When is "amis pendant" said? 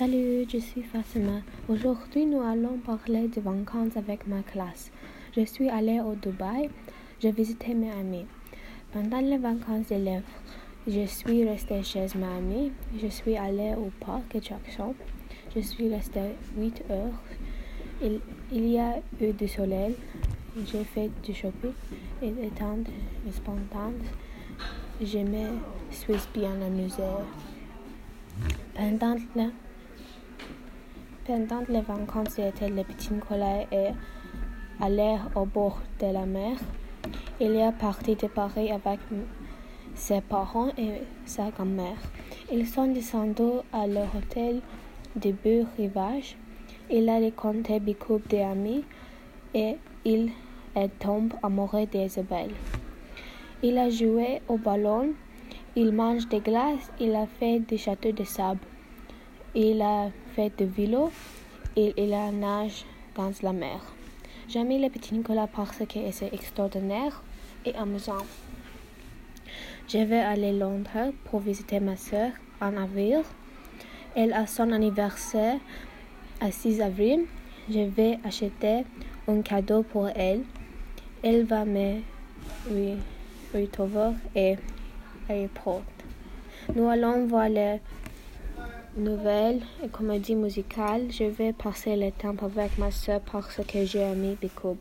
7.90-9.20